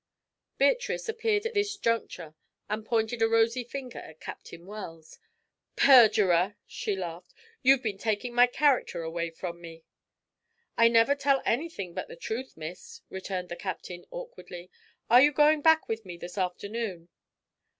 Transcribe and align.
Beatrice 0.57 1.07
appeared 1.07 1.45
at 1.45 1.53
this 1.53 1.77
juncture 1.77 2.33
and 2.67 2.83
pointed 2.83 3.21
a 3.21 3.29
rosy 3.29 3.63
finger 3.63 3.99
at 3.99 4.19
Captain 4.19 4.65
Wells. 4.65 5.19
"Perjurer!" 5.75 6.55
she 6.65 6.95
laughed. 6.95 7.35
"You've 7.61 7.83
been 7.83 7.99
taking 7.99 8.33
my 8.33 8.47
character 8.47 9.03
away 9.03 9.29
from 9.29 9.61
me!" 9.61 9.83
"I 10.75 10.87
never 10.87 11.13
tell 11.13 11.43
anything 11.45 11.93
but 11.93 12.07
the 12.07 12.15
truth, 12.15 12.57
Miss," 12.57 13.01
returned 13.11 13.49
the 13.49 13.55
Captain, 13.55 14.05
awkwardly. 14.09 14.71
"Are 15.07 15.21
you 15.21 15.31
going 15.31 15.61
back 15.61 15.87
with 15.87 16.03
me 16.03 16.17
this 16.17 16.35
afternoon?" 16.35 17.09